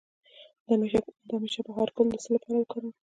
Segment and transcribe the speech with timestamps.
[0.65, 0.67] د
[1.33, 2.93] همیش بهار ګل د څه لپاره وکاروم؟